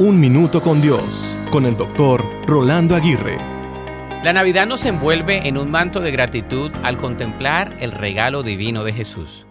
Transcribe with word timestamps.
Un 0.00 0.20
Minuto 0.20 0.62
con 0.62 0.80
Dios, 0.80 1.36
con 1.50 1.66
el 1.66 1.76
doctor 1.76 2.24
Rolando 2.46 2.94
Aguirre. 2.94 3.36
La 4.22 4.32
Navidad 4.32 4.64
nos 4.64 4.84
envuelve 4.84 5.48
en 5.48 5.58
un 5.58 5.72
manto 5.72 5.98
de 5.98 6.12
gratitud 6.12 6.70
al 6.84 6.96
contemplar 6.96 7.76
el 7.80 7.90
regalo 7.90 8.44
divino 8.44 8.84
de 8.84 8.92
Jesús. 8.92 9.44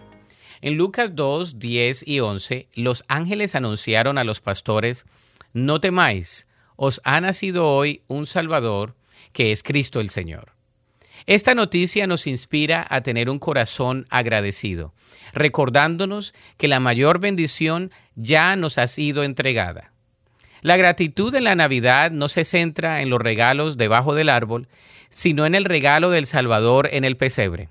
En 0.61 0.77
Lucas 0.77 1.13
2, 1.13 1.59
10 1.59 2.07
y 2.07 2.21
11, 2.21 2.69
los 2.75 3.03
ángeles 3.09 3.55
anunciaron 3.55 4.17
a 4.17 4.23
los 4.23 4.39
pastores, 4.39 5.05
No 5.51 5.81
temáis, 5.81 6.47
os 6.77 7.01
ha 7.03 7.19
nacido 7.19 7.67
hoy 7.67 8.03
un 8.07 8.25
Salvador, 8.25 8.95
que 9.33 9.51
es 9.51 9.63
Cristo 9.63 9.99
el 9.99 10.09
Señor. 10.09 10.53
Esta 11.25 11.55
noticia 11.55 12.07
nos 12.07 12.25
inspira 12.25 12.87
a 12.89 13.01
tener 13.01 13.29
un 13.29 13.39
corazón 13.39 14.07
agradecido, 14.09 14.93
recordándonos 15.33 16.33
que 16.55 16.69
la 16.69 16.79
mayor 16.79 17.19
bendición 17.19 17.91
ya 18.15 18.55
nos 18.55 18.77
ha 18.77 18.87
sido 18.87 19.25
entregada. 19.25 19.91
La 20.61 20.77
gratitud 20.77 21.33
en 21.35 21.43
la 21.43 21.55
Navidad 21.55 22.11
no 22.11 22.29
se 22.29 22.45
centra 22.45 23.01
en 23.01 23.09
los 23.09 23.21
regalos 23.21 23.77
debajo 23.77 24.15
del 24.15 24.29
árbol, 24.29 24.67
sino 25.09 25.45
en 25.45 25.55
el 25.55 25.65
regalo 25.65 26.09
del 26.09 26.25
Salvador 26.25 26.89
en 26.91 27.03
el 27.03 27.17
pesebre. 27.17 27.69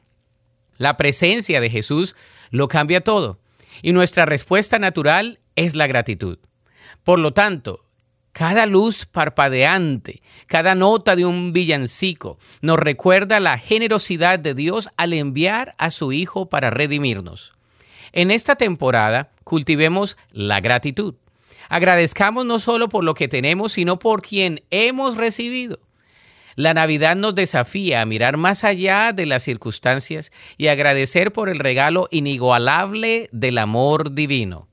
La 0.78 0.96
presencia 0.96 1.60
de 1.60 1.70
Jesús 1.70 2.16
lo 2.50 2.68
cambia 2.68 3.00
todo, 3.00 3.40
y 3.82 3.92
nuestra 3.92 4.26
respuesta 4.26 4.78
natural 4.78 5.38
es 5.54 5.74
la 5.74 5.86
gratitud. 5.86 6.38
Por 7.02 7.18
lo 7.18 7.32
tanto, 7.32 7.84
cada 8.32 8.66
luz 8.66 9.06
parpadeante, 9.06 10.20
cada 10.46 10.74
nota 10.74 11.16
de 11.16 11.24
un 11.24 11.52
villancico 11.54 12.38
nos 12.60 12.78
recuerda 12.78 13.40
la 13.40 13.58
generosidad 13.58 14.38
de 14.38 14.52
Dios 14.52 14.90
al 14.96 15.14
enviar 15.14 15.74
a 15.78 15.90
su 15.90 16.12
Hijo 16.12 16.48
para 16.48 16.70
redimirnos. 16.70 17.54
En 18.12 18.30
esta 18.30 18.56
temporada 18.56 19.30
cultivemos 19.44 20.16
la 20.32 20.60
gratitud. 20.60 21.14
Agradezcamos 21.68 22.46
no 22.46 22.58
solo 22.58 22.88
por 22.88 23.04
lo 23.04 23.14
que 23.14 23.28
tenemos, 23.28 23.72
sino 23.72 23.98
por 23.98 24.22
quien 24.22 24.62
hemos 24.70 25.16
recibido. 25.16 25.80
La 26.56 26.72
Navidad 26.72 27.16
nos 27.16 27.34
desafía 27.34 28.00
a 28.00 28.06
mirar 28.06 28.38
más 28.38 28.64
allá 28.64 29.12
de 29.12 29.26
las 29.26 29.42
circunstancias 29.42 30.32
y 30.56 30.68
agradecer 30.68 31.32
por 31.32 31.50
el 31.50 31.58
regalo 31.58 32.08
inigualable 32.10 33.28
del 33.30 33.58
amor 33.58 34.14
divino. 34.14 34.66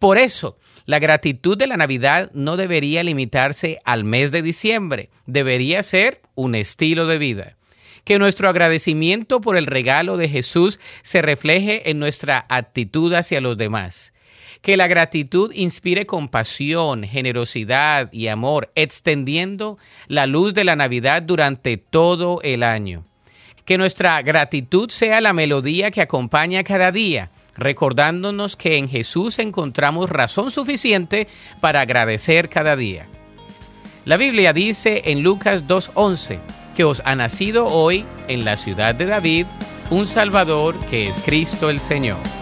Por 0.00 0.18
eso, 0.18 0.58
la 0.84 0.98
gratitud 0.98 1.56
de 1.56 1.68
la 1.68 1.76
Navidad 1.76 2.32
no 2.34 2.56
debería 2.56 3.04
limitarse 3.04 3.78
al 3.84 4.02
mes 4.02 4.32
de 4.32 4.42
diciembre, 4.42 5.10
debería 5.26 5.80
ser 5.84 6.22
un 6.34 6.56
estilo 6.56 7.06
de 7.06 7.18
vida. 7.18 7.56
Que 8.02 8.18
nuestro 8.18 8.48
agradecimiento 8.48 9.40
por 9.40 9.56
el 9.56 9.66
regalo 9.66 10.16
de 10.16 10.28
Jesús 10.28 10.80
se 11.02 11.22
refleje 11.22 11.88
en 11.88 12.00
nuestra 12.00 12.46
actitud 12.48 13.14
hacia 13.14 13.40
los 13.40 13.56
demás. 13.56 14.12
Que 14.60 14.76
la 14.76 14.86
gratitud 14.86 15.52
inspire 15.54 16.06
compasión, 16.06 17.04
generosidad 17.04 18.12
y 18.12 18.28
amor, 18.28 18.70
extendiendo 18.74 19.78
la 20.06 20.26
luz 20.26 20.54
de 20.54 20.64
la 20.64 20.76
Navidad 20.76 21.22
durante 21.22 21.76
todo 21.76 22.40
el 22.42 22.62
año. 22.62 23.04
Que 23.64 23.78
nuestra 23.78 24.20
gratitud 24.22 24.90
sea 24.90 25.20
la 25.20 25.32
melodía 25.32 25.90
que 25.90 26.02
acompaña 26.02 26.64
cada 26.64 26.92
día 26.92 27.30
recordándonos 27.56 28.56
que 28.56 28.78
en 28.78 28.88
Jesús 28.88 29.38
encontramos 29.38 30.10
razón 30.10 30.50
suficiente 30.50 31.28
para 31.60 31.82
agradecer 31.82 32.48
cada 32.48 32.76
día. 32.76 33.06
La 34.04 34.16
Biblia 34.16 34.52
dice 34.52 35.02
en 35.06 35.22
Lucas 35.22 35.66
2.11 35.66 36.40
que 36.76 36.84
os 36.84 37.02
ha 37.04 37.14
nacido 37.14 37.66
hoy 37.66 38.04
en 38.28 38.44
la 38.44 38.56
ciudad 38.56 38.94
de 38.94 39.06
David 39.06 39.46
un 39.90 40.06
Salvador 40.06 40.78
que 40.86 41.08
es 41.08 41.20
Cristo 41.20 41.70
el 41.70 41.80
Señor. 41.80 42.41